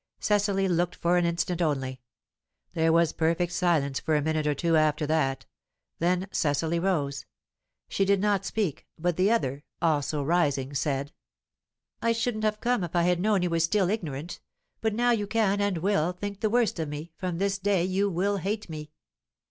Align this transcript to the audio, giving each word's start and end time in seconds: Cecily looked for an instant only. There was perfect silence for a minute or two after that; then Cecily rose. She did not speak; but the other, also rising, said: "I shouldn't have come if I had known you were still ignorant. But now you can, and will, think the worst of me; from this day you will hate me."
Cecily 0.19 0.67
looked 0.67 0.95
for 0.95 1.17
an 1.17 1.25
instant 1.27 1.61
only. 1.61 2.01
There 2.73 2.91
was 2.91 3.13
perfect 3.13 3.51
silence 3.51 3.99
for 3.99 4.15
a 4.15 4.21
minute 4.23 4.47
or 4.47 4.55
two 4.55 4.75
after 4.75 5.05
that; 5.05 5.45
then 5.99 6.27
Cecily 6.31 6.79
rose. 6.79 7.27
She 7.87 8.03
did 8.03 8.19
not 8.19 8.43
speak; 8.43 8.87
but 8.97 9.15
the 9.15 9.29
other, 9.29 9.63
also 9.79 10.23
rising, 10.23 10.73
said: 10.73 11.11
"I 12.01 12.13
shouldn't 12.13 12.45
have 12.45 12.61
come 12.61 12.83
if 12.83 12.95
I 12.95 13.03
had 13.03 13.19
known 13.21 13.43
you 13.43 13.51
were 13.51 13.59
still 13.59 13.91
ignorant. 13.91 14.39
But 14.81 14.95
now 14.95 15.11
you 15.11 15.27
can, 15.27 15.61
and 15.61 15.77
will, 15.77 16.13
think 16.13 16.39
the 16.39 16.49
worst 16.49 16.79
of 16.79 16.89
me; 16.89 17.11
from 17.19 17.37
this 17.37 17.59
day 17.59 17.83
you 17.83 18.09
will 18.09 18.37
hate 18.37 18.69
me." 18.69 18.89